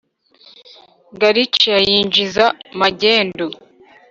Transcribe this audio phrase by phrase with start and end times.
[1.19, 2.45] garcia yinjiza
[2.79, 3.47] magendu.